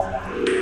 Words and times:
Thank 0.00 0.59